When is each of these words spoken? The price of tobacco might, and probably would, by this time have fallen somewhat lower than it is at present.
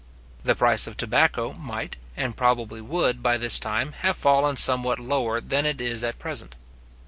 The 0.43 0.55
price 0.55 0.87
of 0.87 0.97
tobacco 0.97 1.53
might, 1.53 1.95
and 2.17 2.35
probably 2.35 2.81
would, 2.81 3.21
by 3.21 3.37
this 3.37 3.59
time 3.59 3.91
have 3.99 4.17
fallen 4.17 4.57
somewhat 4.57 4.97
lower 4.99 5.39
than 5.39 5.63
it 5.63 5.79
is 5.79 6.03
at 6.03 6.17
present. 6.17 6.55